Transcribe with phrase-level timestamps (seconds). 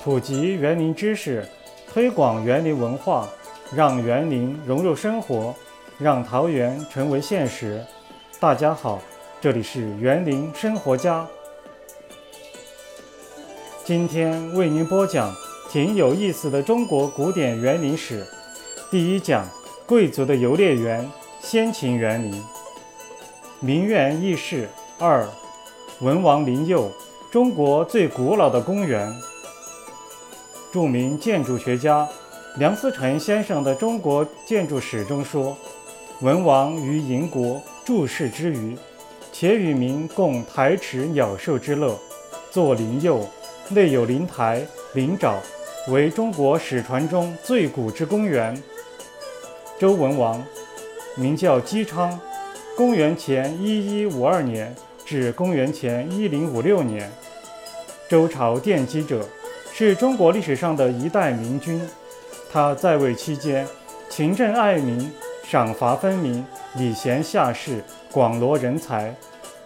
[0.00, 1.44] 普及园林知识，
[1.92, 3.28] 推广园林文化，
[3.74, 5.52] 让园林融入生活，
[5.98, 7.84] 让桃园成为现实。
[8.38, 9.02] 大家好，
[9.40, 11.26] 这里是园林生活家。
[13.84, 15.34] 今天为您播讲
[15.68, 18.24] 挺有意思的中国古典园林史。
[18.92, 19.44] 第一讲：
[19.84, 21.10] 贵族的游猎园——
[21.42, 22.40] 先秦园林。
[23.58, 24.68] 名园轶事
[25.00, 25.28] 二：
[26.00, 26.88] 文王陵右，
[27.32, 29.12] 中国最古老的公园。
[30.72, 32.08] 著名建筑学家
[32.56, 35.56] 梁思成先生的《中国建筑史》中说
[36.20, 38.76] ：“文王于营国注视之余，
[39.32, 41.98] 且与民共台池鸟兽之乐，
[42.50, 43.26] 作陵右。”
[43.70, 45.34] 内有灵台、灵沼，
[45.88, 48.56] 为中国史传中最古之公园。
[49.78, 50.42] 周文王，
[51.16, 52.18] 名叫姬昌，
[52.74, 57.12] 公元前一一五二年至公元前一零五六年，
[58.08, 59.22] 周朝奠基者，
[59.78, 61.80] 是中国历史上的一代明君。
[62.50, 63.64] 他在位期间，
[64.10, 65.08] 勤政爱民，
[65.44, 66.44] 赏罚分明，
[66.74, 69.14] 礼贤下士，广罗人才，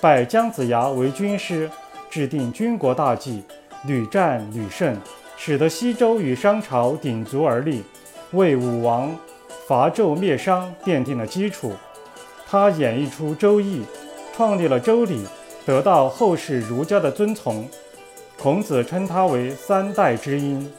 [0.00, 1.68] 拜姜子牙为军师，
[2.08, 3.42] 制定军国大计。
[3.84, 4.96] 屡战屡胜，
[5.36, 7.82] 使得西周与商朝鼎足而立，
[8.30, 9.12] 为武王
[9.66, 11.72] 伐纣灭商奠定了基础。
[12.48, 13.80] 他演绎出《周易》，
[14.36, 15.24] 创立了《周礼》，
[15.66, 17.68] 得到后世儒家的尊崇。
[18.38, 20.70] 孔子称他为三代之婴。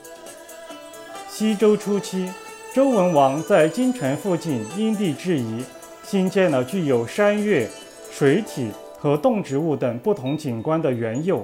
[1.27, 2.31] 西周初期，
[2.73, 5.63] 周文王在京城附近因地制宜，
[6.03, 7.67] 新建了具有山岳、
[8.11, 11.41] 水体和动植物等不同景观的园囿。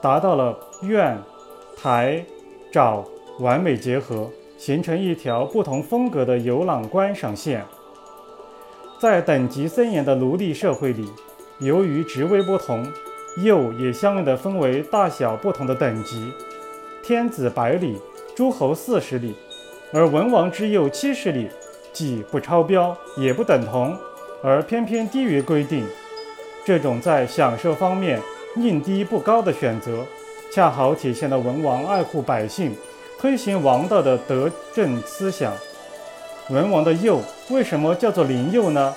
[0.00, 1.18] 达到了院、
[1.76, 2.24] 台、
[2.72, 3.04] 沼
[3.40, 7.64] 完美结合，形成一条不同风格的游览观赏线。
[9.00, 11.08] 在等级森严的奴隶社会里，
[11.58, 12.86] 由于职位不同，
[13.44, 16.32] 囿也相应的分为大小不同的等级。
[17.02, 17.98] 天子百里，
[18.34, 19.34] 诸侯四十里，
[19.92, 21.48] 而文王之囿七十里，
[21.92, 23.96] 既不超标，也不等同，
[24.42, 25.86] 而偏偏低于规定。
[26.64, 28.20] 这种在享受方面。
[28.56, 30.04] 宁低不高的选择，
[30.50, 32.74] 恰好体现了文王爱护百姓、
[33.20, 35.52] 推行王道的德政思想。
[36.48, 38.92] 文王的右为什么叫做灵右呢？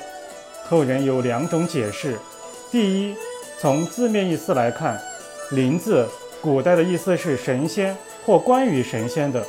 [0.68, 2.18] 后人有两种解释。
[2.72, 3.16] 第一，
[3.62, 5.00] 从字面意思来看
[5.54, 6.10] ，“灵”字
[6.42, 7.96] 古代的意思是神仙
[8.26, 9.46] 或关于神仙的。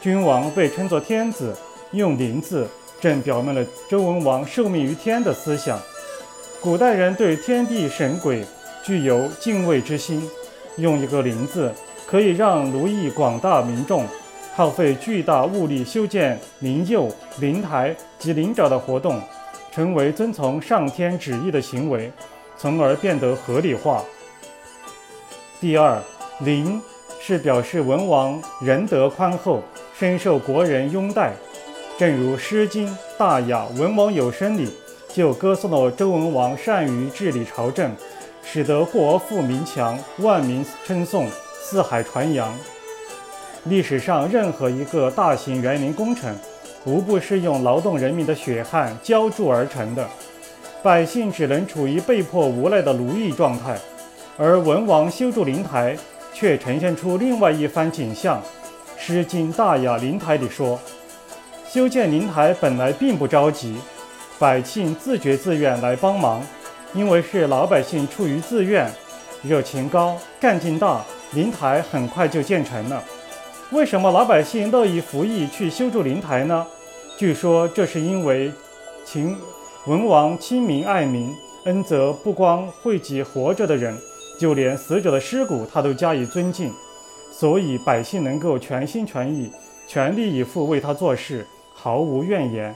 [0.00, 1.52] 君王被称作天子，
[1.90, 2.68] 用“灵”字，
[3.00, 5.76] 正表明了周文王受命于天的思想。
[6.60, 8.46] 古代人对天地神鬼。
[8.84, 10.22] 具有敬畏之心，
[10.76, 11.70] 用一个“灵”字，
[12.06, 14.06] 可以让奴役广大民众，
[14.54, 19.20] 耗费巨大物力修建灵囿、灵台及灵沼的活动，
[19.72, 22.10] 成为遵从上天旨意的行为，
[22.60, 24.04] 从而变得合理化。
[25.60, 25.98] 第二
[26.44, 26.80] ，“灵”
[27.18, 29.62] 是表示文王仁德宽厚，
[29.98, 31.32] 深受国人拥戴，
[31.98, 34.70] 正如《诗经·大雅·文王有声》里
[35.08, 37.90] 就歌颂了周文王善于治理朝政。
[38.42, 41.28] 使得国富民强，万民称颂，
[41.62, 42.52] 四海传扬。
[43.64, 46.34] 历史上任何一个大型园林工程，
[46.84, 50.08] 无不是用劳动人民的血汗浇筑而成的，
[50.82, 53.78] 百姓只能处于被迫无奈的奴役状态。
[54.36, 55.96] 而文王修筑灵台，
[56.32, 58.40] 却呈现出另外一番景象。
[58.96, 60.78] 《诗经·大雅·灵台》里说
[61.68, 63.76] ：“修建灵台本来并不着急，
[64.38, 66.42] 百姓自觉自愿来帮忙。”
[66.92, 68.90] 因为是老百姓出于自愿，
[69.42, 73.00] 热情高，干劲大，灵台很快就建成了。
[73.70, 76.66] 为什么老百姓乐意服役去修筑灵台呢？
[77.16, 78.50] 据说这是因为
[79.04, 79.36] 秦
[79.86, 81.34] 文王亲民爱民，
[81.64, 83.96] 恩泽不光惠及活着的人，
[84.38, 86.70] 就连死者的尸骨他都加以尊敬，
[87.32, 89.50] 所以百姓能够全心全意、
[89.88, 92.74] 全力以赴为他做事，毫无怨言。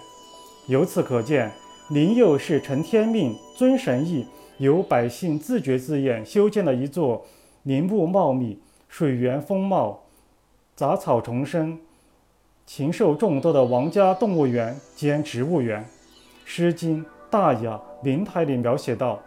[0.67, 1.53] 由此可见。
[1.91, 7.27] 灵佑是承天命、遵神意，由百姓自觉自愿修建了一座
[7.65, 8.59] 林木茂密、
[8.89, 10.05] 水源丰茂、
[10.75, 11.79] 杂草丛生、
[12.65, 15.83] 禽兽众多的王家动物园兼植物园。
[16.45, 17.71] 《诗经·大雅·
[18.05, 19.21] 灵台》里描写道：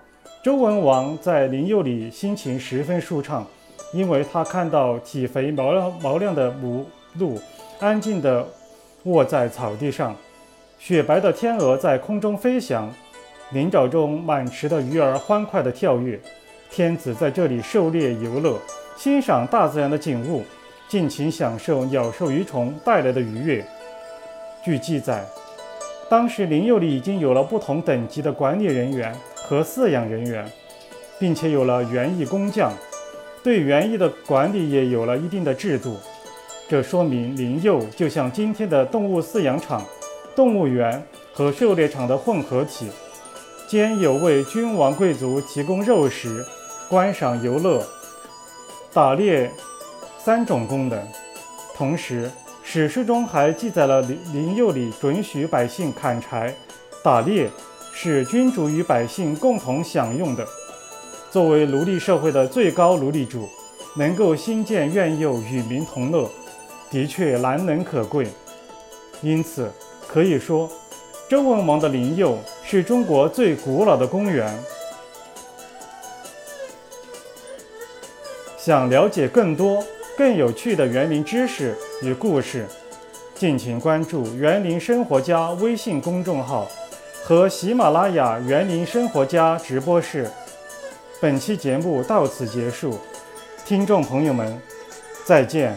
[0.43, 3.45] 周文王在灵佑里心情十分舒畅，
[3.93, 6.85] 因为他看到体肥毛亮毛亮的母
[7.17, 7.39] 鹿
[7.79, 8.47] 安静地
[9.03, 10.15] 卧在草地上。
[10.79, 12.93] 雪白的天鹅在空中飞翔，
[13.51, 16.19] 林沼中满池的鱼儿欢快地跳跃。
[16.69, 18.59] 天子在这里狩猎游乐，
[18.95, 20.43] 欣赏大自然的景物，
[20.87, 23.65] 尽情享受鸟兽鱼虫带来的愉悦。
[24.63, 25.25] 据记载，
[26.09, 30.49] 当时林囿里已经有了不同等级的管理人员和饲养人员，
[31.19, 32.71] 并且有了园艺工匠，
[33.43, 35.97] 对园艺的管理也有了一定的制度。
[36.69, 39.83] 这说明灵佑就像今天的动物饲养场、
[40.35, 42.87] 动物园和狩猎场的混合体，
[43.67, 46.45] 兼有为君王贵族提供肉食、
[46.89, 47.85] 观赏游乐、
[48.93, 49.51] 打猎
[50.17, 51.05] 三种功能。
[51.75, 52.31] 同时，
[52.69, 56.53] 史书中还记载了灵灵佑里准许百姓砍柴、
[57.01, 57.49] 打猎，
[57.93, 60.45] 是君主与百姓共同享用的。
[61.31, 63.47] 作为奴隶社会的最高奴隶主，
[63.95, 66.29] 能够兴建苑囿与民同乐。
[66.91, 68.27] 的确难能可贵，
[69.21, 69.71] 因此
[70.05, 70.69] 可以说，
[71.29, 74.53] 周文王的灵佑是中国最古老的公园。
[78.57, 79.81] 想了解更多
[80.17, 82.67] 更有趣的园林知识与故事，
[83.33, 86.67] 敬请关注“园林生活家”微信公众号
[87.23, 90.29] 和喜马拉雅“园林生活家”直播室。
[91.19, 92.99] 本期节目到此结束，
[93.65, 94.61] 听众朋友们，
[95.25, 95.75] 再见。